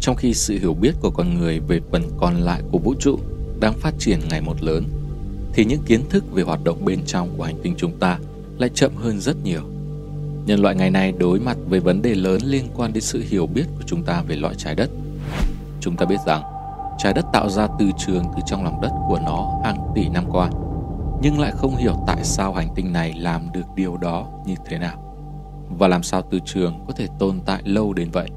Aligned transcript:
Trong 0.00 0.16
khi 0.16 0.34
sự 0.34 0.58
hiểu 0.58 0.74
biết 0.74 0.92
của 1.00 1.10
con 1.10 1.34
người 1.34 1.60
về 1.60 1.80
phần 1.92 2.02
còn 2.18 2.34
lại 2.34 2.62
của 2.72 2.78
vũ 2.78 2.94
trụ 3.00 3.18
đang 3.60 3.72
phát 3.72 3.94
triển 3.98 4.20
ngày 4.30 4.40
một 4.40 4.62
lớn, 4.62 4.84
thì 5.52 5.64
những 5.64 5.82
kiến 5.86 6.00
thức 6.10 6.24
về 6.32 6.42
hoạt 6.42 6.64
động 6.64 6.84
bên 6.84 7.00
trong 7.06 7.28
của 7.36 7.44
hành 7.44 7.60
tinh 7.62 7.74
chúng 7.76 7.98
ta 7.98 8.18
lại 8.58 8.70
chậm 8.74 8.96
hơn 8.96 9.20
rất 9.20 9.36
nhiều. 9.44 9.62
Nhân 10.46 10.60
loại 10.60 10.74
ngày 10.74 10.90
nay 10.90 11.12
đối 11.18 11.40
mặt 11.40 11.56
với 11.68 11.80
vấn 11.80 12.02
đề 12.02 12.14
lớn 12.14 12.40
liên 12.44 12.64
quan 12.76 12.92
đến 12.92 13.02
sự 13.02 13.24
hiểu 13.28 13.46
biết 13.46 13.64
của 13.76 13.82
chúng 13.86 14.02
ta 14.02 14.22
về 14.22 14.36
loại 14.36 14.54
trái 14.54 14.74
đất. 14.74 14.90
Chúng 15.80 15.96
ta 15.96 16.06
biết 16.06 16.20
rằng 16.26 16.42
trái 16.98 17.12
đất 17.12 17.26
tạo 17.32 17.48
ra 17.50 17.68
từ 17.78 17.90
trường 17.98 18.24
từ 18.36 18.42
trong 18.46 18.64
lòng 18.64 18.80
đất 18.80 18.90
của 19.08 19.18
nó 19.26 19.60
hàng 19.64 19.92
tỷ 19.94 20.08
năm 20.08 20.24
qua, 20.30 20.50
nhưng 21.22 21.40
lại 21.40 21.52
không 21.56 21.76
hiểu 21.76 22.04
tại 22.06 22.24
sao 22.24 22.54
hành 22.54 22.68
tinh 22.74 22.92
này 22.92 23.12
làm 23.12 23.52
được 23.52 23.64
điều 23.76 23.96
đó 23.96 24.28
như 24.46 24.54
thế 24.66 24.78
nào 24.78 25.16
và 25.78 25.88
làm 25.88 26.02
sao 26.02 26.22
từ 26.30 26.38
trường 26.44 26.84
có 26.86 26.92
thể 26.92 27.06
tồn 27.18 27.40
tại 27.46 27.62
lâu 27.64 27.92
đến 27.92 28.10
vậy. 28.10 28.28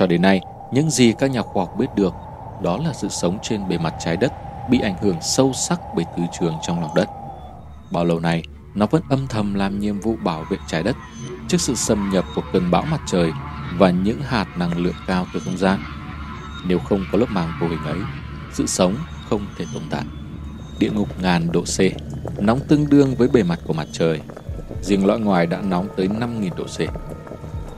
Cho 0.00 0.06
đến 0.06 0.22
nay, 0.22 0.40
những 0.72 0.90
gì 0.90 1.12
các 1.12 1.30
nhà 1.30 1.42
khoa 1.42 1.64
học 1.64 1.76
biết 1.78 1.86
được 1.94 2.14
đó 2.62 2.78
là 2.84 2.92
sự 2.92 3.08
sống 3.08 3.38
trên 3.42 3.68
bề 3.68 3.78
mặt 3.78 3.94
trái 3.98 4.16
đất 4.16 4.32
bị 4.70 4.80
ảnh 4.80 4.94
hưởng 5.00 5.16
sâu 5.20 5.52
sắc 5.52 5.80
bởi 5.94 6.04
từ 6.16 6.22
trường 6.32 6.54
trong 6.62 6.80
lòng 6.80 6.90
đất. 6.94 7.08
Bao 7.92 8.04
lâu 8.04 8.20
nay, 8.20 8.42
nó 8.74 8.86
vẫn 8.86 9.02
âm 9.10 9.26
thầm 9.26 9.54
làm 9.54 9.78
nhiệm 9.78 10.00
vụ 10.00 10.16
bảo 10.24 10.44
vệ 10.50 10.56
trái 10.66 10.82
đất 10.82 10.96
trước 11.48 11.60
sự 11.60 11.74
xâm 11.74 12.10
nhập 12.12 12.24
của 12.34 12.42
cơn 12.52 12.70
bão 12.70 12.82
mặt 12.82 13.00
trời 13.06 13.32
và 13.78 13.90
những 13.90 14.22
hạt 14.22 14.46
năng 14.56 14.78
lượng 14.78 14.94
cao 15.06 15.26
từ 15.34 15.40
không 15.40 15.58
gian. 15.58 15.80
Nếu 16.66 16.78
không 16.78 17.04
có 17.12 17.18
lớp 17.18 17.26
màng 17.28 17.52
vô 17.60 17.68
hình 17.68 17.84
ấy, 17.84 17.98
sự 18.52 18.66
sống 18.66 18.94
không 19.28 19.46
thể 19.56 19.64
tồn 19.74 19.82
tại. 19.90 20.04
Địa 20.78 20.90
ngục 20.90 21.08
ngàn 21.22 21.52
độ 21.52 21.62
C, 21.62 21.78
nóng 22.42 22.60
tương 22.68 22.88
đương 22.88 23.14
với 23.14 23.28
bề 23.28 23.42
mặt 23.42 23.58
của 23.66 23.72
mặt 23.72 23.88
trời. 23.92 24.20
Riêng 24.82 25.06
lõi 25.06 25.20
ngoài 25.20 25.46
đã 25.46 25.60
nóng 25.62 25.88
tới 25.96 26.08
5.000 26.08 26.50
độ 26.56 26.64
C. 26.64 26.78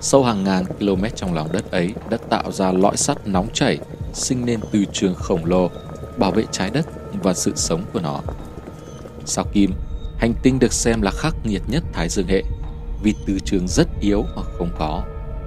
Sâu 0.03 0.25
hàng 0.25 0.45
ngàn 0.45 0.65
km 0.65 1.05
trong 1.15 1.35
lòng 1.35 1.53
đất 1.53 1.71
ấy 1.71 1.95
đã 2.11 2.17
tạo 2.31 2.53
ra 2.53 2.73
lõi 2.73 2.97
sắt 2.97 3.27
nóng 3.27 3.49
chảy, 3.53 3.79
sinh 4.13 4.47
nên 4.47 4.61
từ 4.73 4.85
trường 4.93 5.15
khổng 5.15 5.45
lồ, 5.45 5.71
bảo 6.17 6.31
vệ 6.31 6.45
trái 6.51 6.71
đất 6.71 6.87
và 7.23 7.35
sự 7.35 7.53
sống 7.57 7.85
của 7.93 8.01
nó. 8.01 8.21
Sao 9.25 9.45
Kim, 9.53 9.73
hành 10.19 10.35
tinh 10.43 10.59
được 10.59 10.73
xem 10.73 11.03
là 11.03 11.11
khắc 11.11 11.35
nghiệt 11.45 11.63
nhất 11.69 11.83
Thái 11.93 12.09
Dương 12.09 12.27
hệ, 12.27 12.43
vì 13.03 13.15
từ 13.27 13.39
trường 13.45 13.69
rất 13.69 13.89
yếu 14.01 14.25
hoặc 14.35 14.47
không 14.59 14.71
có, 14.79 15.03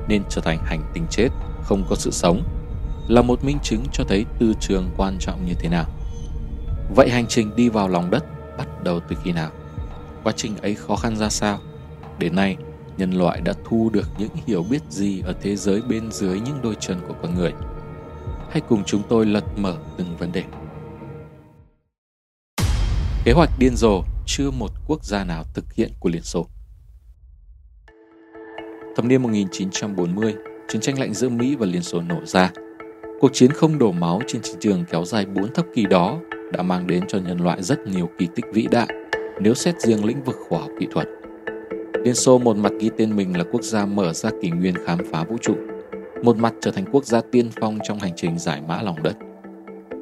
nên 0.07 0.23
trở 0.29 0.41
thành 0.41 0.59
hành 0.65 0.91
tinh 0.93 1.05
chết, 1.09 1.29
không 1.63 1.85
có 1.89 1.95
sự 1.95 2.11
sống, 2.11 2.43
là 3.07 3.21
một 3.21 3.43
minh 3.43 3.57
chứng 3.63 3.83
cho 3.93 4.03
thấy 4.07 4.25
từ 4.39 4.53
trường 4.59 4.89
quan 4.97 5.17
trọng 5.19 5.45
như 5.45 5.53
thế 5.59 5.69
nào. 5.69 5.85
Vậy 6.95 7.09
hành 7.09 7.27
trình 7.27 7.55
đi 7.55 7.69
vào 7.69 7.87
lòng 7.87 8.11
đất 8.11 8.25
bắt 8.57 8.83
đầu 8.83 8.99
từ 9.09 9.15
khi 9.23 9.31
nào? 9.31 9.51
Quá 10.23 10.33
trình 10.35 10.57
ấy 10.57 10.75
khó 10.75 10.95
khăn 10.95 11.15
ra 11.15 11.29
sao? 11.29 11.59
Đến 12.19 12.35
nay, 12.35 12.57
nhân 12.97 13.11
loại 13.11 13.41
đã 13.41 13.53
thu 13.65 13.89
được 13.93 14.07
những 14.17 14.29
hiểu 14.47 14.65
biết 14.69 14.81
gì 14.89 15.21
ở 15.25 15.33
thế 15.41 15.55
giới 15.55 15.81
bên 15.81 16.11
dưới 16.11 16.39
những 16.39 16.59
đôi 16.63 16.75
chân 16.79 17.01
của 17.07 17.13
con 17.21 17.35
người. 17.35 17.53
Hãy 18.49 18.61
cùng 18.69 18.83
chúng 18.83 19.01
tôi 19.09 19.25
lật 19.25 19.43
mở 19.57 19.77
từng 19.97 20.17
vấn 20.17 20.31
đề. 20.31 20.43
Kế 23.25 23.31
hoạch 23.31 23.49
điên 23.59 23.75
rồ 23.75 24.03
chưa 24.25 24.51
một 24.51 24.71
quốc 24.87 25.03
gia 25.05 25.23
nào 25.23 25.43
thực 25.53 25.73
hiện 25.73 25.91
của 25.99 26.09
Liên 26.09 26.21
Xô. 26.21 26.47
Thập 28.95 29.05
niên 29.05 29.23
1940, 29.23 30.35
chiến 30.67 30.81
tranh 30.81 30.99
lạnh 30.99 31.13
giữa 31.13 31.29
Mỹ 31.29 31.55
và 31.55 31.65
Liên 31.65 31.81
Xô 31.81 32.01
nổ 32.01 32.25
ra. 32.25 32.51
Cuộc 33.19 33.33
chiến 33.33 33.51
không 33.51 33.77
đổ 33.77 33.91
máu 33.91 34.21
trên 34.27 34.41
chiến 34.41 34.55
trường 34.59 34.85
kéo 34.91 35.05
dài 35.05 35.25
4 35.25 35.53
thập 35.53 35.65
kỷ 35.75 35.85
đó 35.85 36.19
đã 36.51 36.63
mang 36.63 36.87
đến 36.87 37.03
cho 37.07 37.19
nhân 37.19 37.37
loại 37.37 37.63
rất 37.63 37.79
nhiều 37.79 38.09
kỳ 38.17 38.27
tích 38.35 38.45
vĩ 38.53 38.67
đại 38.71 38.87
nếu 39.39 39.53
xét 39.53 39.81
riêng 39.81 40.05
lĩnh 40.05 40.23
vực 40.23 40.35
khoa 40.49 40.59
học 40.59 40.69
kỹ 40.79 40.87
thuật. 40.91 41.07
Liên 42.05 42.15
Xô 42.15 42.37
một 42.37 42.57
mặt 42.57 42.71
ghi 42.79 42.89
tên 42.97 43.15
mình 43.15 43.37
là 43.37 43.43
quốc 43.51 43.63
gia 43.63 43.85
mở 43.85 44.13
ra 44.13 44.29
kỷ 44.41 44.49
nguyên 44.49 44.75
khám 44.85 44.97
phá 45.11 45.23
vũ 45.23 45.37
trụ, 45.41 45.55
một 46.23 46.37
mặt 46.37 46.53
trở 46.61 46.71
thành 46.71 46.85
quốc 46.91 47.05
gia 47.05 47.21
tiên 47.31 47.49
phong 47.61 47.77
trong 47.83 47.99
hành 47.99 48.13
trình 48.15 48.39
giải 48.39 48.61
mã 48.67 48.81
lòng 48.81 49.03
đất. 49.03 49.13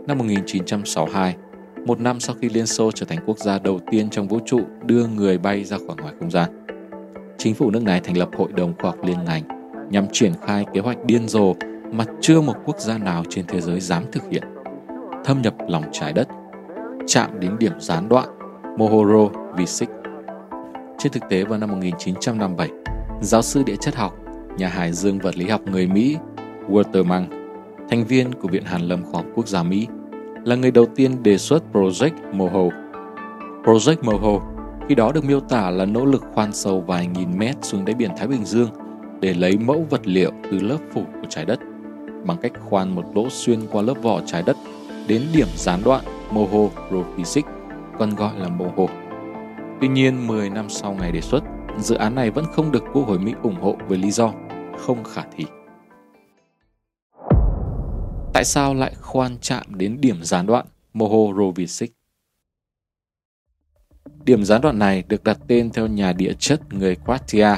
Năm 0.08 0.18
1962, 0.18 1.36
một 1.86 2.00
năm 2.00 2.20
sau 2.20 2.36
khi 2.42 2.50
Liên 2.50 2.66
Xô 2.66 2.92
trở 2.92 3.06
thành 3.06 3.20
quốc 3.26 3.38
gia 3.38 3.60
đầu 3.60 3.80
tiên 3.92 4.10
trong 4.10 4.28
vũ 4.28 4.40
trụ 4.46 4.60
đưa 4.86 5.08
người 5.08 5.38
bay 5.38 5.64
ra 5.64 5.78
khỏi 5.78 5.96
ngoài 6.02 6.14
không 6.20 6.32
gian. 6.32 6.66
Chính 7.38 7.54
phủ 7.54 7.72
nước 7.72 7.84
này 7.84 8.00
thành 8.04 8.18
lập 8.18 8.30
Hội 8.38 8.52
đồng 8.52 8.74
Khoa 8.82 8.92
học 8.92 9.06
Liên 9.06 9.24
ngành 9.26 9.44
nhằm 9.90 10.08
triển 10.12 10.34
khai 10.46 10.66
kế 10.74 10.80
hoạch 10.80 11.06
điên 11.06 11.28
rồ 11.28 11.54
mà 11.92 12.06
chưa 12.22 12.42
một 12.42 12.56
quốc 12.66 12.80
gia 12.80 12.98
nào 12.98 13.24
trên 13.30 13.46
thế 13.48 13.62
giới 13.62 13.80
dám 13.80 14.04
thực 14.12 14.24
hiện. 14.32 14.44
Thâm 15.26 15.42
nhập 15.42 15.56
lòng 15.68 15.84
trái 15.92 16.14
đất, 16.14 16.28
chạm 17.08 17.40
đến 17.40 17.56
điểm 17.60 17.74
gián 17.80 18.10
đoạn 18.10 18.30
Mohoro 18.78 19.30
V6 19.56 20.03
trên 20.98 21.12
thực 21.12 21.24
tế 21.30 21.44
vào 21.44 21.60
năm 21.60 21.72
1957, 21.72 22.70
giáo 23.22 23.42
sư 23.42 23.64
địa 23.64 23.76
chất 23.76 23.96
học, 23.96 24.14
nhà 24.58 24.68
hải 24.68 24.92
dương 24.92 25.20
vật 25.20 25.38
lý 25.38 25.50
học 25.50 25.62
người 25.66 25.88
Mỹ 25.88 26.18
Walter 26.70 27.06
Mang, 27.06 27.30
thành 27.90 28.06
viên 28.06 28.34
của 28.34 28.48
Viện 28.48 28.64
Hàn 28.64 28.82
lâm 28.82 29.04
Khoa 29.04 29.22
học 29.22 29.26
Quốc 29.36 29.48
gia 29.48 29.64
Mỹ, 29.64 29.88
là 30.46 30.56
người 30.56 30.72
đầu 30.72 30.86
tiên 30.96 31.24
đề 31.24 31.38
xuất 31.38 31.64
Project 31.74 32.34
Moho. 32.34 32.64
Project 33.64 34.04
Moho 34.04 34.54
khi 34.90 34.96
đó 34.96 35.12
được 35.12 35.26
miêu 35.26 35.40
tả 35.40 35.70
là 35.70 35.86
nỗ 35.86 36.06
lực 36.06 36.24
khoan 36.34 36.54
sâu 36.54 36.82
vài 36.82 37.08
nghìn 37.08 37.38
mét 37.38 37.56
xuống 37.62 37.86
đáy 37.86 37.96
biển 37.96 38.12
Thái 38.18 38.28
Bình 38.28 38.46
Dương 38.46 38.70
để 39.20 39.34
lấy 39.34 39.58
mẫu 39.58 39.86
vật 39.90 40.08
liệu 40.08 40.32
từ 40.52 40.60
lớp 40.60 40.78
phủ 40.94 41.04
của 41.22 41.28
trái 41.30 41.46
đất 41.46 41.60
bằng 42.26 42.38
cách 42.42 42.52
khoan 42.70 42.96
một 42.96 43.04
lỗ 43.16 43.30
xuyên 43.30 43.60
qua 43.72 43.82
lớp 43.82 43.94
vỏ 44.02 44.22
trái 44.26 44.44
đất 44.46 44.58
đến 45.08 45.22
điểm 45.34 45.48
gián 45.56 45.80
đoạn 45.86 46.04
Moho 46.32 46.70
Rophysic, 46.92 47.46
còn 48.00 48.16
gọi 48.16 48.40
là 48.40 48.50
Moho. 48.50 49.03
Tuy 49.84 49.90
nhiên, 49.90 50.28
10 50.28 50.50
năm 50.50 50.70
sau 50.70 50.94
ngày 50.94 51.12
đề 51.12 51.22
xuất, 51.22 51.44
dự 51.78 51.96
án 51.96 52.16
này 52.16 52.32
vẫn 52.32 52.46
không 52.46 52.72
được 52.72 52.84
Quốc 52.94 53.08
hội 53.08 53.20
Mỹ 53.20 53.34
ủng 53.44 53.62
hộ 53.62 53.76
với 53.88 53.98
lý 53.98 54.12
do 54.12 54.34
không 54.78 55.04
khả 55.04 55.24
thi. 55.36 55.46
Tại 58.34 58.46
sao 58.46 58.74
lại 58.74 58.94
khoan 59.02 59.38
chạm 59.42 59.64
đến 59.70 59.98
điểm 60.02 60.24
gián 60.24 60.46
đoạn 60.46 60.66
Mohorovičić? 60.94 61.88
Điểm 64.26 64.44
gián 64.44 64.62
đoạn 64.62 64.80
này 64.80 65.04
được 65.08 65.24
đặt 65.24 65.40
tên 65.48 65.70
theo 65.70 65.88
nhà 65.88 66.14
địa 66.14 66.34
chất 66.40 66.74
người 66.74 66.96
Croatia 66.96 67.58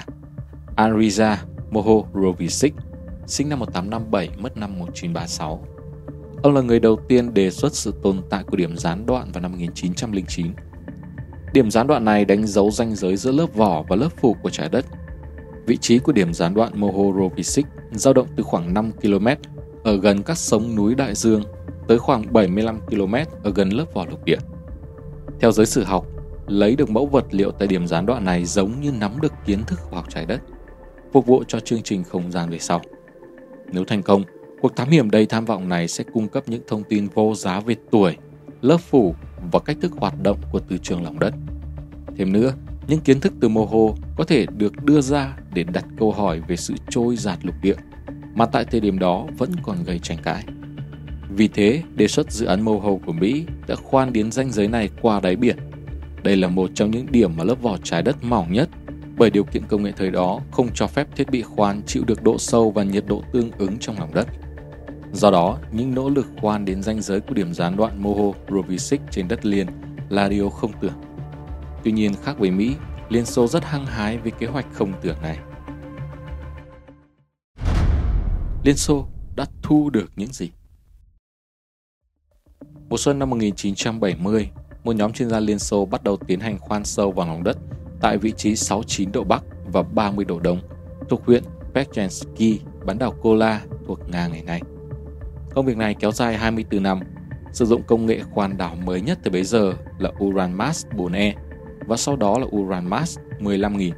Anrija 0.76 1.36
Mohorovičić, 1.72 2.72
sinh 3.28 3.50
năm 3.50 3.60
1857, 3.60 4.30
mất 4.38 4.58
năm 4.58 4.80
1936. 4.80 5.66
Ông 6.44 6.54
là 6.54 6.62
người 6.62 6.80
đầu 6.80 7.00
tiên 7.08 7.34
đề 7.34 7.52
xuất 7.52 7.74
sự 7.74 7.94
tồn 8.04 8.22
tại 8.30 8.44
của 8.44 8.58
điểm 8.58 8.78
gián 8.78 9.06
đoạn 9.06 9.32
vào 9.32 9.42
năm 9.42 9.52
1909 9.52 10.52
Điểm 11.56 11.72
gián 11.72 11.88
đoạn 11.88 12.06
này 12.06 12.26
đánh 12.26 12.48
dấu 12.48 12.72
ranh 12.72 12.96
giới 12.96 13.18
giữa 13.18 13.32
lớp 13.32 13.54
vỏ 13.54 13.84
và 13.90 13.96
lớp 13.96 14.10
phủ 14.18 14.36
của 14.44 14.50
trái 14.50 14.70
đất. 14.70 14.86
Vị 15.66 15.78
trí 15.78 16.00
của 16.00 16.12
điểm 16.12 16.34
gián 16.34 16.54
đoạn 16.54 16.72
Mohorovičić 16.80 17.64
dao 17.92 18.14
động 18.14 18.28
từ 18.36 18.44
khoảng 18.44 18.74
5 18.74 18.92
km 18.92 19.28
ở 19.84 19.98
gần 19.98 20.24
các 20.24 20.38
sống 20.38 20.76
núi 20.76 20.96
đại 20.96 21.16
dương 21.16 21.44
tới 21.88 21.98
khoảng 21.98 22.34
75 22.34 22.80
km 22.88 23.16
ở 23.44 23.52
gần 23.56 23.70
lớp 23.70 23.86
vỏ 23.94 24.06
lục 24.06 24.26
địa. 24.26 24.38
Theo 25.40 25.52
giới 25.52 25.66
sử 25.66 25.84
học, 25.84 26.08
lấy 26.48 26.76
được 26.76 26.90
mẫu 26.90 27.06
vật 27.06 27.26
liệu 27.32 27.52
tại 27.52 27.68
điểm 27.68 27.88
gián 27.88 28.06
đoạn 28.06 28.26
này 28.26 28.46
giống 28.46 28.82
như 28.82 28.92
nắm 28.92 29.22
được 29.22 29.34
kiến 29.46 29.64
thức 29.68 29.80
khoa 29.80 30.00
học 30.00 30.10
trái 30.10 30.26
đất, 30.26 30.42
phục 31.14 31.26
vụ 31.26 31.44
cho 31.48 31.60
chương 31.60 31.84
trình 31.84 32.04
không 32.04 32.32
gian 32.32 32.50
về 32.50 32.60
sau. 32.60 32.82
Nếu 33.72 33.86
thành 33.86 34.04
công, 34.04 34.24
cuộc 34.62 34.76
thám 34.76 34.90
hiểm 34.90 35.12
đầy 35.12 35.26
tham 35.26 35.46
vọng 35.46 35.70
này 35.70 35.88
sẽ 35.88 36.04
cung 36.14 36.28
cấp 36.28 36.44
những 36.48 36.62
thông 36.68 36.84
tin 36.84 37.08
vô 37.14 37.36
giá 37.36 37.60
về 37.60 37.76
tuổi, 37.92 38.18
lớp 38.66 38.78
phủ 38.78 39.16
và 39.52 39.60
cách 39.60 39.78
thức 39.82 39.92
hoạt 39.98 40.24
động 40.24 40.38
của 40.52 40.60
từ 40.60 40.78
trường 40.78 41.04
lòng 41.04 41.20
đất. 41.20 41.34
Thêm 42.18 42.32
nữa, 42.32 42.54
những 42.88 43.00
kiến 43.00 43.20
thức 43.20 43.34
từ 43.40 43.50
mô 43.50 43.66
hồ 43.66 43.96
có 44.16 44.24
thể 44.24 44.46
được 44.58 44.86
đưa 44.86 45.02
ra 45.02 45.38
để 45.54 45.64
đặt 45.64 45.86
câu 45.98 46.12
hỏi 46.12 46.42
về 46.48 46.56
sự 46.56 46.74
trôi 46.90 47.16
giạt 47.16 47.46
lục 47.46 47.56
địa, 47.62 47.76
mà 48.36 48.46
tại 48.46 48.66
thời 48.72 48.80
điểm 48.80 49.00
đó 49.00 49.28
vẫn 49.38 49.52
còn 49.64 49.84
gây 49.84 50.00
tranh 50.00 50.18
cãi. 50.24 50.44
Vì 51.30 51.48
thế, 51.48 51.84
đề 51.96 52.08
xuất 52.08 52.32
dự 52.32 52.46
án 52.46 52.62
mô 52.62 52.80
hồ 52.80 53.00
của 53.06 53.14
Mỹ 53.14 53.46
đã 53.68 53.76
khoan 53.76 54.14
đến 54.14 54.32
ranh 54.32 54.52
giới 54.52 54.68
này 54.68 54.90
qua 55.02 55.20
đáy 55.20 55.36
biển. 55.36 55.58
Đây 56.24 56.36
là 56.36 56.48
một 56.48 56.70
trong 56.76 56.92
những 56.92 57.06
điểm 57.12 57.32
mà 57.38 57.44
lớp 57.44 57.62
vỏ 57.62 57.78
trái 57.84 58.02
đất 58.02 58.24
mỏng 58.24 58.54
nhất, 58.54 58.70
bởi 59.18 59.30
điều 59.30 59.44
kiện 59.44 59.64
công 59.68 59.84
nghệ 59.84 59.92
thời 59.98 60.12
đó 60.12 60.40
không 60.52 60.68
cho 60.74 60.88
phép 60.88 61.08
thiết 61.16 61.30
bị 61.30 61.42
khoan 61.42 61.82
chịu 61.86 62.04
được 62.08 62.24
độ 62.24 62.38
sâu 62.38 62.72
và 62.72 62.84
nhiệt 62.84 63.04
độ 63.08 63.24
tương 63.34 63.52
ứng 63.52 63.78
trong 63.80 64.00
lòng 64.00 64.14
đất. 64.14 64.28
Do 65.14 65.32
đó, 65.32 65.58
những 65.72 65.96
nỗ 65.96 66.10
lực 66.10 66.26
khoan 66.42 66.66
đến 66.66 66.84
ranh 66.84 67.02
giới 67.02 67.20
của 67.20 67.34
điểm 67.34 67.54
gián 67.54 67.78
đoạn 67.78 68.04
Moho 68.04 68.38
Rovisic 68.50 69.02
trên 69.12 69.28
đất 69.28 69.46
liền 69.46 69.68
là 70.10 70.30
điều 70.30 70.50
không 70.50 70.72
tưởng. 70.82 70.94
Tuy 71.84 71.92
nhiên, 71.92 72.14
khác 72.24 72.40
với 72.40 72.52
Mỹ, 72.52 72.76
Liên 73.10 73.26
Xô 73.26 73.48
rất 73.48 73.64
hăng 73.64 73.86
hái 73.86 74.18
với 74.18 74.32
kế 74.32 74.48
hoạch 74.48 74.66
không 74.74 74.94
tưởng 75.02 75.22
này. 75.22 75.38
Liên 78.64 78.76
Xô 78.76 79.08
đã 79.36 79.46
thu 79.62 79.90
được 79.90 80.12
những 80.16 80.34
gì? 80.34 80.50
Mùa 82.90 82.98
xuân 82.98 83.20
năm 83.20 83.30
1970, 83.30 84.50
một 84.84 84.96
nhóm 84.96 85.14
chuyên 85.14 85.30
gia 85.30 85.40
Liên 85.40 85.60
Xô 85.60 85.86
bắt 85.86 86.04
đầu 86.04 86.18
tiến 86.18 86.40
hành 86.40 86.60
khoan 86.60 86.86
sâu 86.86 87.12
vào 87.12 87.28
lòng 87.28 87.44
đất 87.44 87.58
tại 88.02 88.18
vị 88.18 88.34
trí 88.38 88.56
69 88.56 89.12
độ 89.12 89.24
Bắc 89.24 89.44
và 89.66 89.84
30 89.84 90.26
độ 90.26 90.40
Đông 90.40 90.60
thuộc 91.10 91.26
huyện 91.26 91.44
Pechensky, 91.74 92.60
bán 92.86 92.98
đảo 92.98 93.12
Kola 93.22 93.62
thuộc 93.88 94.00
Nga 94.10 94.28
ngày 94.28 94.44
nay. 94.44 94.62
Công 95.56 95.66
việc 95.66 95.78
này 95.78 95.94
kéo 95.94 96.12
dài 96.12 96.38
24 96.38 96.84
năm. 96.84 97.00
sử 97.52 97.66
dụng 97.66 97.84
công 97.84 98.06
nghệ 98.06 98.22
khoan 98.32 98.58
đảo 98.58 98.76
mới 98.86 99.02
nhất 99.02 99.20
từ 99.24 99.32
bấy 99.32 99.44
giờ 99.44 99.74
là 100.00 100.12
Uranmas 100.24 100.86
4E 100.86 101.34
và 101.88 101.98
sau 101.98 102.16
đó 102.16 102.40
là 102.40 102.46
Uranmas 102.56 103.18
15.000. 103.40 103.92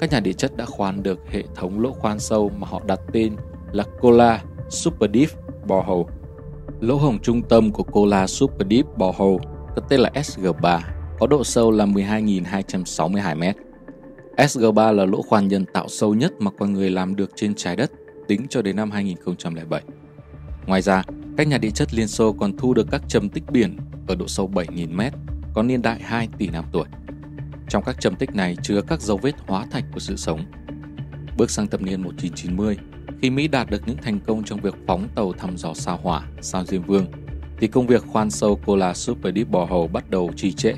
Các 0.00 0.10
nhà 0.10 0.20
địa 0.20 0.32
chất 0.32 0.56
đã 0.56 0.64
khoan 0.64 1.02
được 1.02 1.18
hệ 1.30 1.42
thống 1.54 1.80
lỗ 1.80 1.92
khoan 1.92 2.18
sâu 2.18 2.50
mà 2.58 2.66
họ 2.68 2.82
đặt 2.86 3.00
tên 3.12 3.36
là 3.72 3.84
Kola 4.00 4.42
Super 4.68 5.10
Deep 5.14 5.28
Borehole. 5.66 6.04
Lỗ 6.80 6.96
hổng 6.96 7.18
trung 7.18 7.42
tâm 7.42 7.72
của 7.72 7.82
Kola 7.82 8.26
Super 8.26 8.68
Deep 8.70 8.86
Borehole 8.96 9.38
có 9.76 9.82
tên 9.88 10.00
là 10.00 10.10
SG3, 10.14 10.80
có 11.18 11.26
độ 11.26 11.44
sâu 11.44 11.70
là 11.70 11.86
12.262 11.86 13.36
m. 13.36 13.42
SG3 14.36 14.92
là 14.92 15.04
lỗ 15.04 15.22
khoan 15.22 15.48
nhân 15.48 15.64
tạo 15.72 15.88
sâu 15.88 16.14
nhất 16.14 16.32
mà 16.38 16.50
con 16.58 16.72
người 16.72 16.90
làm 16.90 17.16
được 17.16 17.30
trên 17.36 17.54
trái 17.54 17.76
đất 17.76 17.90
tính 18.28 18.46
cho 18.48 18.62
đến 18.62 18.76
năm 18.76 18.90
2007. 18.90 19.82
Ngoài 20.66 20.82
ra, 20.82 21.02
các 21.36 21.46
nhà 21.46 21.58
địa 21.58 21.70
chất 21.70 21.94
Liên 21.94 22.08
Xô 22.08 22.32
còn 22.32 22.56
thu 22.56 22.74
được 22.74 22.86
các 22.90 23.02
trầm 23.08 23.28
tích 23.28 23.44
biển 23.50 23.76
ở 24.06 24.14
độ 24.14 24.28
sâu 24.28 24.50
7.000 24.54 24.94
m, 24.96 25.16
có 25.54 25.62
niên 25.62 25.82
đại 25.82 26.00
2 26.02 26.28
tỷ 26.38 26.48
năm 26.48 26.64
tuổi. 26.72 26.84
Trong 27.68 27.82
các 27.86 28.00
trầm 28.00 28.14
tích 28.14 28.34
này 28.34 28.56
chứa 28.62 28.80
các 28.82 29.00
dấu 29.00 29.16
vết 29.16 29.34
hóa 29.46 29.66
thạch 29.70 29.84
của 29.92 30.00
sự 30.00 30.16
sống. 30.16 30.40
Bước 31.36 31.50
sang 31.50 31.66
thập 31.66 31.82
niên 31.82 32.02
1990, 32.02 32.78
khi 33.22 33.30
Mỹ 33.30 33.48
đạt 33.48 33.70
được 33.70 33.82
những 33.86 33.96
thành 34.02 34.20
công 34.20 34.44
trong 34.44 34.60
việc 34.60 34.74
phóng 34.86 35.08
tàu 35.14 35.32
thăm 35.32 35.56
dò 35.56 35.74
sao 35.74 35.98
hỏa, 36.02 36.22
sao 36.40 36.64
Diêm 36.64 36.82
Vương, 36.82 37.06
thì 37.60 37.66
công 37.66 37.86
việc 37.86 38.02
khoan 38.06 38.30
sâu 38.30 38.60
Kola 38.66 38.94
Super 38.94 39.34
Deep 39.34 39.48
Borehole 39.48 39.88
bắt 39.88 40.10
đầu 40.10 40.30
trì 40.36 40.52
trệ. 40.52 40.72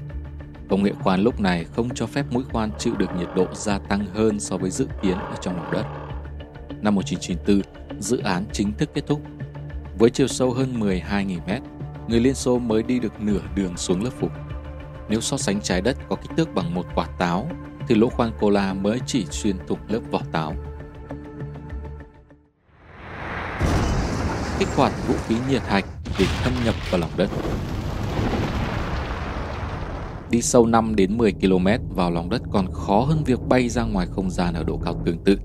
Công 0.69 0.83
nghệ 0.83 0.93
khoan 1.03 1.21
lúc 1.21 1.41
này 1.41 1.65
không 1.65 1.95
cho 1.95 2.07
phép 2.07 2.25
mũi 2.31 2.45
khoan 2.53 2.71
chịu 2.79 2.95
được 2.95 3.11
nhiệt 3.19 3.29
độ 3.37 3.47
gia 3.55 3.79
tăng 3.79 4.07
hơn 4.15 4.41
so 4.41 4.57
với 4.57 4.71
dự 4.71 4.87
kiến 5.03 5.19
ở 5.19 5.35
trong 5.41 5.57
lòng 5.57 5.73
đất. 5.73 5.85
Năm 6.83 6.95
1994, 6.95 8.01
dự 8.01 8.19
án 8.19 8.45
chính 8.53 8.73
thức 8.73 8.91
kết 8.95 9.07
thúc. 9.07 9.21
Với 9.99 10.11
chiều 10.11 10.29
sâu 10.29 10.53
hơn 10.53 10.81
12.000 10.81 11.39
mét, 11.47 11.63
người 12.09 12.21
Liên 12.21 12.35
Xô 12.35 12.59
mới 12.59 12.83
đi 12.83 12.99
được 12.99 13.21
nửa 13.21 13.41
đường 13.55 13.77
xuống 13.77 14.05
lớp 14.05 14.11
phủ. 14.21 14.29
Nếu 15.09 15.21
so 15.21 15.37
sánh 15.37 15.61
trái 15.61 15.81
đất 15.81 15.97
có 16.09 16.17
kích 16.17 16.31
thước 16.37 16.55
bằng 16.55 16.75
một 16.75 16.87
quả 16.95 17.07
táo, 17.19 17.49
thì 17.89 17.95
lỗ 17.95 18.09
khoan 18.09 18.33
cola 18.41 18.75
mới 18.75 19.01
chỉ 19.07 19.27
xuyên 19.31 19.57
thủng 19.67 19.79
lớp 19.89 20.01
vỏ 20.11 20.21
táo. 20.33 20.55
Kích 24.59 24.69
hoạt 24.77 24.93
vũ 25.09 25.15
khí 25.29 25.37
nhiệt 25.51 25.63
hạch 25.63 25.85
để 26.19 26.27
thâm 26.43 26.53
nhập 26.65 26.75
vào 26.91 27.01
lòng 27.01 27.11
đất. 27.17 27.31
Đi 30.31 30.43
sâu 30.43 30.67
5 30.67 30.97
đến 30.97 31.19
10 31.19 31.33
km 31.33 31.67
vào 31.89 32.11
lòng 32.11 32.31
đất 32.31 32.43
còn 32.53 32.73
khó 32.73 33.01
hơn 33.01 33.25
việc 33.25 33.41
bay 33.49 33.69
ra 33.69 33.83
ngoài 33.83 34.07
không 34.11 34.31
gian 34.31 34.55
ở 34.55 34.65
độ 34.65 34.81
cao 34.85 35.03
tương 35.05 35.25
tự. 35.25 35.39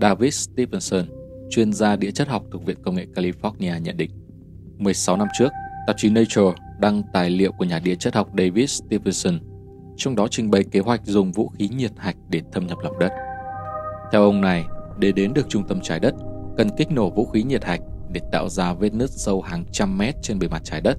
David 0.00 0.34
Stevenson, 0.34 1.17
chuyên 1.50 1.72
gia 1.72 1.96
địa 1.96 2.10
chất 2.10 2.28
học 2.28 2.42
thuộc 2.52 2.66
Viện 2.66 2.82
Công 2.82 2.94
nghệ 2.94 3.06
California 3.14 3.78
nhận 3.78 3.96
định. 3.96 4.10
16 4.78 5.16
năm 5.16 5.28
trước, 5.38 5.48
tạp 5.86 5.96
chí 5.98 6.10
Nature 6.10 6.52
đăng 6.80 7.02
tài 7.12 7.30
liệu 7.30 7.52
của 7.52 7.64
nhà 7.64 7.78
địa 7.78 7.94
chất 7.94 8.14
học 8.14 8.28
David 8.38 8.70
Stevenson, 8.70 9.38
trong 9.96 10.16
đó 10.16 10.28
trình 10.30 10.50
bày 10.50 10.64
kế 10.64 10.80
hoạch 10.80 11.00
dùng 11.04 11.32
vũ 11.32 11.48
khí 11.48 11.68
nhiệt 11.68 11.92
hạch 11.96 12.16
để 12.28 12.42
thâm 12.52 12.66
nhập 12.66 12.78
lòng 12.82 12.98
đất. 12.98 13.12
Theo 14.12 14.22
ông 14.22 14.40
này, 14.40 14.64
để 14.98 15.12
đến 15.12 15.32
được 15.34 15.48
trung 15.48 15.62
tâm 15.68 15.80
trái 15.82 16.00
đất, 16.00 16.14
cần 16.56 16.68
kích 16.76 16.90
nổ 16.90 17.10
vũ 17.10 17.26
khí 17.26 17.42
nhiệt 17.42 17.64
hạch 17.64 17.80
để 18.12 18.20
tạo 18.32 18.48
ra 18.48 18.72
vết 18.72 18.94
nứt 18.94 19.10
sâu 19.10 19.42
hàng 19.42 19.64
trăm 19.72 19.98
mét 19.98 20.14
trên 20.22 20.38
bề 20.38 20.48
mặt 20.48 20.64
trái 20.64 20.80
đất. 20.80 20.98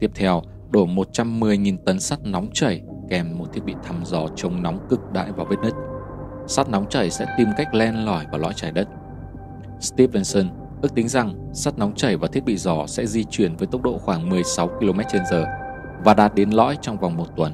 Tiếp 0.00 0.10
theo, 0.14 0.42
đổ 0.70 0.86
110.000 0.86 1.76
tấn 1.86 2.00
sắt 2.00 2.18
nóng 2.24 2.48
chảy 2.54 2.82
kèm 3.10 3.38
một 3.38 3.46
thiết 3.52 3.64
bị 3.64 3.74
thăm 3.84 4.04
dò 4.04 4.26
chống 4.36 4.62
nóng 4.62 4.86
cực 4.90 5.00
đại 5.12 5.32
vào 5.32 5.46
vết 5.50 5.56
nứt. 5.62 5.72
Sắt 6.46 6.68
nóng 6.68 6.88
chảy 6.88 7.10
sẽ 7.10 7.26
tìm 7.38 7.48
cách 7.56 7.74
len 7.74 8.04
lỏi 8.04 8.26
vào 8.30 8.40
lõi 8.40 8.52
trái 8.56 8.72
đất. 8.72 8.88
Stevenson 9.80 10.48
ước 10.82 10.94
tính 10.94 11.08
rằng 11.08 11.34
sắt 11.52 11.78
nóng 11.78 11.94
chảy 11.94 12.16
và 12.16 12.28
thiết 12.28 12.44
bị 12.44 12.56
dò 12.56 12.86
sẽ 12.86 13.06
di 13.06 13.24
chuyển 13.24 13.56
với 13.56 13.66
tốc 13.66 13.82
độ 13.82 13.98
khoảng 13.98 14.28
16 14.28 14.68
km/h 14.80 15.44
và 16.04 16.14
đạt 16.14 16.34
đến 16.34 16.50
lõi 16.50 16.76
trong 16.82 16.98
vòng 16.98 17.16
một 17.16 17.26
tuần. 17.36 17.52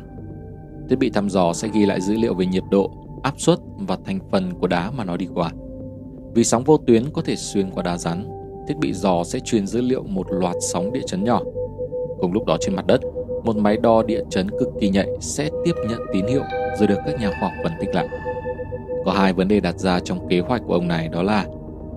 Thiết 0.91 0.97
bị 0.99 1.11
thăm 1.11 1.31
dò 1.31 1.53
sẽ 1.53 1.69
ghi 1.75 1.87
lại 1.87 2.01
dữ 2.01 2.15
liệu 2.15 2.35
về 2.35 2.47
nhiệt 2.47 2.63
độ, 2.71 2.91
áp 3.23 3.41
suất 3.41 3.59
và 3.79 3.99
thành 4.05 4.19
phần 4.31 4.55
của 4.55 4.67
đá 4.67 4.91
mà 4.91 5.05
nó 5.05 5.17
đi 5.17 5.29
qua. 5.35 5.51
Vì 6.35 6.45
sóng 6.45 6.65
vô 6.65 6.77
tuyến 6.87 7.05
có 7.13 7.23
thể 7.23 7.37
xuyên 7.37 7.71
qua 7.71 7.83
đá 7.83 7.97
rắn, 7.97 8.29
thiết 8.69 8.75
bị 8.79 8.93
dò 8.93 9.25
sẽ 9.25 9.41
truyền 9.41 9.67
dữ 9.67 9.81
liệu 9.81 10.03
một 10.03 10.27
loạt 10.31 10.57
sóng 10.73 10.93
địa 10.93 11.03
chấn 11.07 11.25
nhỏ. 11.25 11.41
Cùng 12.21 12.33
lúc 12.33 12.47
đó 12.47 12.57
trên 12.61 12.77
mặt 12.77 12.87
đất, 12.87 13.01
một 13.45 13.57
máy 13.57 13.77
đo 13.77 14.03
địa 14.03 14.21
chấn 14.31 14.51
cực 14.51 14.69
kỳ 14.81 14.89
nhạy 14.89 15.09
sẽ 15.21 15.51
tiếp 15.65 15.73
nhận 15.89 16.01
tín 16.13 16.27
hiệu 16.27 16.43
rồi 16.79 16.89
được 16.89 16.99
các 17.07 17.21
nhà 17.21 17.31
khoa 17.31 17.41
học 17.41 17.53
phân 17.63 17.73
tích 17.81 17.95
lại. 17.95 18.09
Có 19.05 19.13
hai 19.13 19.33
vấn 19.33 19.49
đề 19.49 19.61
đặt 19.61 19.79
ra 19.79 20.01
trong 20.01 20.29
kế 20.29 20.41
hoạch 20.41 20.63
của 20.67 20.75
ông 20.75 20.89
này 20.89 21.09
đó 21.09 21.23
là 21.23 21.47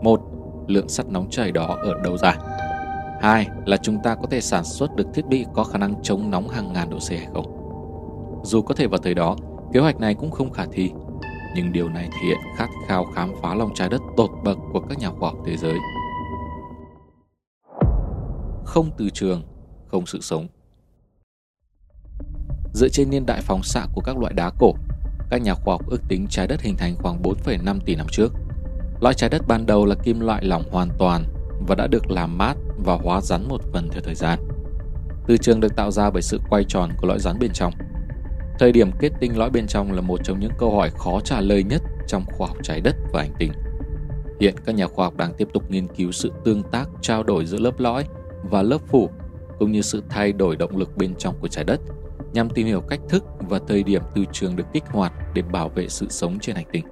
một 0.01 0.21
lượng 0.67 0.89
sắt 0.89 1.07
nóng 1.09 1.29
chảy 1.29 1.51
đó 1.51 1.77
ở 1.81 1.94
đâu 2.03 2.17
ra. 2.17 2.38
Hai 3.21 3.47
là 3.65 3.77
chúng 3.77 3.99
ta 4.03 4.15
có 4.15 4.27
thể 4.29 4.41
sản 4.41 4.63
xuất 4.63 4.95
được 4.95 5.07
thiết 5.13 5.25
bị 5.25 5.45
có 5.53 5.63
khả 5.63 5.77
năng 5.77 6.01
chống 6.03 6.31
nóng 6.31 6.49
hàng 6.49 6.73
ngàn 6.73 6.89
độ 6.89 6.97
C 6.97 7.09
hay 7.09 7.27
không. 7.33 7.53
Dù 8.44 8.61
có 8.61 8.75
thể 8.75 8.88
vào 8.88 8.99
thời 9.03 9.13
đó, 9.13 9.38
kế 9.73 9.79
hoạch 9.79 9.99
này 9.99 10.13
cũng 10.13 10.31
không 10.31 10.51
khả 10.51 10.65
thi, 10.71 10.91
nhưng 11.55 11.71
điều 11.71 11.89
này 11.89 12.09
thể 12.11 12.27
hiện 12.27 12.38
khát 12.57 12.69
khao 12.88 13.05
khám 13.15 13.31
phá 13.41 13.55
lòng 13.55 13.71
trái 13.75 13.89
đất 13.89 14.01
tột 14.17 14.29
bậc 14.44 14.57
của 14.73 14.79
các 14.79 14.97
nhà 14.97 15.09
khoa 15.09 15.29
học 15.29 15.39
thế 15.45 15.57
giới. 15.57 15.75
Không 18.65 18.89
từ 18.97 19.09
trường, 19.09 19.44
không 19.88 20.05
sự 20.05 20.21
sống. 20.21 20.47
Dựa 22.73 22.88
trên 22.91 23.09
niên 23.09 23.25
đại 23.25 23.41
phóng 23.41 23.63
xạ 23.63 23.85
của 23.94 24.01
các 24.01 24.17
loại 24.17 24.33
đá 24.33 24.51
cổ, 24.59 24.73
các 25.29 25.41
nhà 25.41 25.53
khoa 25.53 25.73
học 25.73 25.89
ước 25.89 26.01
tính 26.07 26.27
trái 26.29 26.47
đất 26.47 26.61
hình 26.61 26.75
thành 26.77 26.95
khoảng 26.95 27.21
4,5 27.21 27.79
tỷ 27.85 27.95
năm 27.95 28.07
trước– 28.11 28.33
Loại 28.99 29.15
trái 29.15 29.29
đất 29.29 29.41
ban 29.47 29.65
đầu 29.65 29.85
là 29.85 29.95
kim 29.95 30.19
loại 30.19 30.45
lỏng 30.45 30.63
hoàn 30.71 30.89
toàn 30.97 31.23
và 31.67 31.75
đã 31.75 31.88
được 31.88 32.11
làm 32.11 32.38
mát 32.38 32.53
và 32.77 32.97
hóa 33.03 33.21
rắn 33.21 33.47
một 33.47 33.61
phần 33.73 33.89
theo 33.91 34.01
thời 34.01 34.15
gian. 34.15 34.39
Từ 35.27 35.38
trường 35.38 35.59
được 35.59 35.75
tạo 35.75 35.91
ra 35.91 36.09
bởi 36.09 36.21
sự 36.21 36.39
quay 36.49 36.63
tròn 36.63 36.89
của 36.97 37.07
lõi 37.07 37.19
rắn 37.19 37.39
bên 37.39 37.51
trong. 37.53 37.73
Thời 38.59 38.71
điểm 38.71 38.91
kết 38.99 39.11
tinh 39.19 39.38
lõi 39.38 39.49
bên 39.49 39.67
trong 39.67 39.91
là 39.91 40.01
một 40.01 40.19
trong 40.23 40.39
những 40.39 40.51
câu 40.57 40.75
hỏi 40.75 40.89
khó 40.89 41.19
trả 41.23 41.41
lời 41.41 41.63
nhất 41.63 41.81
trong 42.07 42.25
khoa 42.25 42.47
học 42.47 42.57
trái 42.63 42.81
đất 42.81 42.95
và 43.13 43.21
hành 43.21 43.33
tinh. 43.39 43.51
Hiện 44.39 44.55
các 44.65 44.75
nhà 44.75 44.88
khoa 44.88 45.05
học 45.05 45.17
đang 45.17 45.33
tiếp 45.38 45.47
tục 45.53 45.71
nghiên 45.71 45.88
cứu 45.88 46.11
sự 46.11 46.31
tương 46.44 46.63
tác, 46.63 46.89
trao 47.01 47.23
đổi 47.23 47.45
giữa 47.45 47.57
lớp 47.57 47.79
lõi 47.79 48.05
và 48.44 48.61
lớp 48.61 48.81
phủ, 48.88 49.09
cũng 49.59 49.71
như 49.71 49.81
sự 49.81 50.03
thay 50.09 50.31
đổi 50.31 50.55
động 50.55 50.77
lực 50.77 50.97
bên 50.97 51.15
trong 51.15 51.35
của 51.41 51.47
trái 51.47 51.63
đất, 51.63 51.81
nhằm 52.33 52.49
tìm 52.49 52.67
hiểu 52.67 52.81
cách 52.81 52.99
thức 53.09 53.23
và 53.39 53.59
thời 53.67 53.83
điểm 53.83 54.01
từ 54.15 54.25
trường 54.31 54.55
được 54.55 54.65
kích 54.73 54.83
hoạt 54.88 55.13
để 55.33 55.41
bảo 55.41 55.69
vệ 55.69 55.89
sự 55.89 56.07
sống 56.09 56.39
trên 56.39 56.55
hành 56.55 56.67
tinh. 56.71 56.85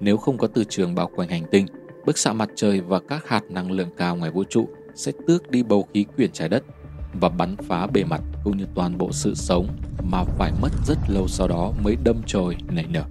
Nếu 0.00 0.16
không 0.16 0.38
có 0.38 0.46
từ 0.46 0.64
trường 0.64 0.94
bao 0.94 1.10
quanh 1.16 1.28
hành 1.28 1.44
tinh, 1.50 1.66
bức 2.06 2.18
xạ 2.18 2.32
mặt 2.32 2.48
trời 2.56 2.80
và 2.80 3.00
các 3.08 3.28
hạt 3.28 3.42
năng 3.50 3.70
lượng 3.70 3.90
cao 3.96 4.16
ngoài 4.16 4.30
vũ 4.30 4.44
trụ 4.50 4.68
sẽ 4.94 5.12
tước 5.26 5.50
đi 5.50 5.62
bầu 5.62 5.86
khí 5.94 6.04
quyển 6.16 6.32
trái 6.32 6.48
đất 6.48 6.64
và 7.20 7.28
bắn 7.28 7.56
phá 7.56 7.86
bề 7.86 8.04
mặt 8.04 8.20
cũng 8.44 8.56
như 8.56 8.66
toàn 8.74 8.98
bộ 8.98 9.12
sự 9.12 9.34
sống 9.34 9.66
mà 10.10 10.24
phải 10.24 10.52
mất 10.62 10.68
rất 10.86 10.98
lâu 11.08 11.28
sau 11.28 11.48
đó 11.48 11.72
mới 11.82 11.96
đâm 12.04 12.22
chồi 12.26 12.56
nảy 12.68 12.86
nở. 12.88 13.04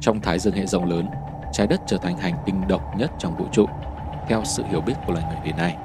Trong 0.00 0.20
thái 0.20 0.38
dương 0.38 0.54
hệ 0.54 0.66
rộng 0.66 0.90
lớn, 0.90 1.06
trái 1.52 1.66
đất 1.66 1.80
trở 1.86 1.96
thành 2.02 2.16
hành 2.16 2.34
tinh 2.46 2.62
độc 2.68 2.82
nhất 2.98 3.10
trong 3.18 3.36
vũ 3.36 3.46
trụ, 3.52 3.66
theo 4.28 4.42
sự 4.44 4.62
hiểu 4.70 4.80
biết 4.80 4.94
của 5.06 5.12
loài 5.12 5.24
người 5.28 5.40
đến 5.44 5.56
nay. 5.56 5.76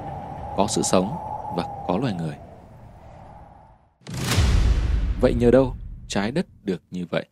Có 0.57 0.67
sự 0.69 0.81
sống 0.81 1.15
và 1.57 1.63
có 1.87 1.97
loài 1.97 2.13
người. 2.13 2.35
Vậy 5.21 5.33
nhờ 5.33 5.51
đâu 5.51 5.73
trái 6.07 6.31
đất 6.31 6.45
được 6.63 6.81
như 6.91 7.05
vậy? 7.09 7.25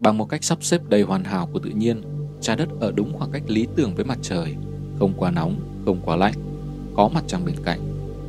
Bằng 0.00 0.18
một 0.18 0.24
cách 0.24 0.44
sắp 0.44 0.58
xếp 0.60 0.80
đầy 0.88 1.02
hoàn 1.02 1.24
hảo 1.24 1.48
của 1.52 1.58
tự 1.58 1.70
nhiên, 1.70 2.02
trái 2.40 2.56
đất 2.56 2.68
ở 2.80 2.92
đúng 2.92 3.18
khoảng 3.18 3.30
cách 3.30 3.42
lý 3.46 3.66
tưởng 3.76 3.94
với 3.94 4.04
mặt 4.04 4.18
trời, 4.22 4.56
không 4.98 5.12
quá 5.16 5.30
nóng, 5.30 5.60
không 5.84 6.00
quá 6.04 6.16
lạnh, 6.16 6.34
có 6.96 7.08
mặt 7.08 7.24
trăng 7.26 7.44
bên 7.44 7.54
cạnh, 7.64 7.80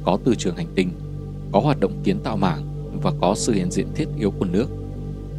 có 0.05 0.17
từ 0.25 0.35
trường 0.35 0.55
hành 0.55 0.67
tinh, 0.75 0.91
có 1.51 1.59
hoạt 1.59 1.79
động 1.79 1.91
kiến 2.03 2.19
tạo 2.23 2.37
mảng 2.37 2.89
và 3.03 3.11
có 3.21 3.35
sự 3.35 3.53
hiện 3.53 3.71
diện 3.71 3.87
thiết 3.95 4.07
yếu 4.17 4.31
của 4.31 4.45
nước. 4.45 4.67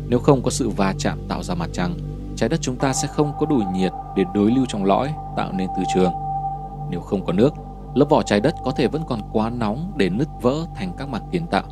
Nếu 0.09 0.19
không 0.19 0.43
có 0.43 0.51
sự 0.51 0.69
va 0.69 0.95
chạm 0.99 1.19
tạo 1.29 1.43
ra 1.43 1.55
mặt 1.55 1.71
trăng, 1.73 1.95
trái 2.37 2.49
đất 2.49 2.61
chúng 2.63 2.77
ta 2.77 2.93
sẽ 2.93 3.09
không 3.09 3.33
có 3.41 3.47
đủ 3.47 3.63
nhiệt 3.75 3.93
để 4.17 4.25
đối 4.35 4.51
lưu 4.51 4.67
trong 4.69 4.85
lõi 4.85 5.13
tạo 5.37 5.53
nên 5.53 5.69
từ 5.77 5.83
trường. 5.95 6.13
Nếu 6.91 7.01
không 7.01 7.25
có 7.25 7.33
nước, 7.33 7.55
lớp 7.95 8.07
vỏ 8.11 8.23
trái 8.23 8.41
đất 8.41 8.55
có 8.65 8.71
thể 8.71 8.89
vẫn 8.89 9.03
còn 9.09 9.21
quá 9.33 9.51
nóng 9.51 9.93
để 9.97 10.09
nứt 10.09 10.29
vỡ 10.43 10.67
thành 10.75 10.93
các 10.99 11.09
mảng 11.09 11.29
kiến 11.33 11.47
tạo. 11.47 11.65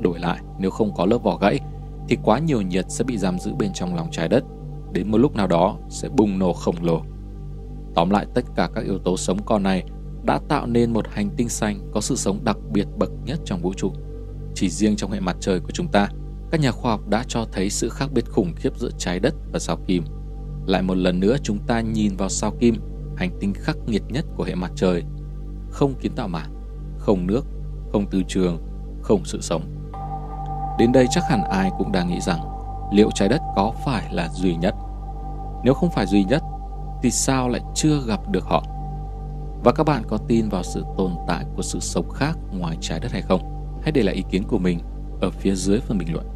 Đổi 0.00 0.18
lại, 0.18 0.38
nếu 0.58 0.70
không 0.70 0.94
có 0.94 1.06
lớp 1.06 1.18
vỏ 1.18 1.36
gãy 1.36 1.60
thì 2.08 2.16
quá 2.22 2.38
nhiều 2.38 2.62
nhiệt 2.62 2.84
sẽ 2.88 3.04
bị 3.04 3.18
giam 3.18 3.38
giữ 3.38 3.54
bên 3.54 3.72
trong 3.72 3.94
lòng 3.94 4.08
trái 4.10 4.28
đất, 4.28 4.44
đến 4.92 5.10
một 5.10 5.18
lúc 5.18 5.36
nào 5.36 5.46
đó 5.46 5.78
sẽ 5.88 6.08
bùng 6.08 6.38
nổ 6.38 6.52
khổng 6.52 6.84
lồ. 6.84 7.02
Tóm 7.94 8.10
lại 8.10 8.26
tất 8.34 8.44
cả 8.56 8.68
các 8.74 8.84
yếu 8.84 8.98
tố 8.98 9.16
sống 9.16 9.38
còn 9.46 9.62
này 9.62 9.84
đã 10.24 10.38
tạo 10.48 10.66
nên 10.66 10.92
một 10.92 11.08
hành 11.08 11.30
tinh 11.36 11.48
xanh 11.48 11.90
có 11.94 12.00
sự 12.00 12.16
sống 12.16 12.44
đặc 12.44 12.56
biệt 12.72 12.86
bậc 12.98 13.10
nhất 13.24 13.40
trong 13.44 13.62
vũ 13.62 13.72
trụ. 13.74 13.92
Chỉ 14.54 14.68
riêng 14.68 14.96
trong 14.96 15.10
hệ 15.10 15.20
mặt 15.20 15.36
trời 15.40 15.60
của 15.60 15.70
chúng 15.70 15.88
ta, 15.88 16.08
các 16.50 16.60
nhà 16.60 16.70
khoa 16.70 16.90
học 16.90 17.08
đã 17.08 17.24
cho 17.28 17.46
thấy 17.52 17.70
sự 17.70 17.88
khác 17.88 18.10
biệt 18.12 18.24
khủng 18.30 18.54
khiếp 18.56 18.78
giữa 18.78 18.90
trái 18.98 19.20
đất 19.20 19.34
và 19.52 19.58
sao 19.58 19.76
kim. 19.86 20.04
Lại 20.66 20.82
một 20.82 20.94
lần 20.94 21.20
nữa 21.20 21.36
chúng 21.42 21.58
ta 21.66 21.80
nhìn 21.80 22.16
vào 22.16 22.28
sao 22.28 22.52
kim, 22.60 22.76
hành 23.16 23.30
tinh 23.40 23.54
khắc 23.54 23.76
nghiệt 23.86 24.02
nhất 24.08 24.24
của 24.36 24.44
hệ 24.44 24.54
mặt 24.54 24.72
trời. 24.76 25.02
Không 25.70 25.94
kiến 26.00 26.12
tạo 26.16 26.28
mảng, 26.28 26.54
không 26.98 27.26
nước, 27.26 27.44
không 27.92 28.06
từ 28.10 28.22
trường, 28.28 28.58
không 29.02 29.24
sự 29.24 29.40
sống. 29.40 29.75
Đến 30.78 30.92
đây 30.92 31.06
chắc 31.10 31.24
hẳn 31.28 31.44
ai 31.44 31.70
cũng 31.78 31.92
đang 31.92 32.08
nghĩ 32.08 32.20
rằng 32.20 32.40
liệu 32.92 33.10
trái 33.14 33.28
đất 33.28 33.40
có 33.56 33.72
phải 33.84 34.04
là 34.10 34.28
duy 34.28 34.56
nhất? 34.56 34.74
Nếu 35.64 35.74
không 35.74 35.90
phải 35.90 36.06
duy 36.06 36.24
nhất, 36.24 36.42
thì 37.02 37.10
sao 37.10 37.48
lại 37.48 37.60
chưa 37.74 38.00
gặp 38.06 38.28
được 38.30 38.44
họ? 38.44 38.62
Và 39.64 39.72
các 39.72 39.86
bạn 39.86 40.02
có 40.08 40.18
tin 40.28 40.48
vào 40.48 40.62
sự 40.62 40.84
tồn 40.98 41.12
tại 41.28 41.44
của 41.56 41.62
sự 41.62 41.80
sống 41.80 42.10
khác 42.10 42.38
ngoài 42.52 42.76
trái 42.80 43.00
đất 43.00 43.12
hay 43.12 43.22
không? 43.22 43.40
Hãy 43.82 43.92
để 43.92 44.02
lại 44.02 44.14
ý 44.14 44.24
kiến 44.30 44.42
của 44.48 44.58
mình 44.58 44.80
ở 45.20 45.30
phía 45.30 45.54
dưới 45.54 45.80
phần 45.80 45.98
bình 45.98 46.12
luận. 46.12 46.35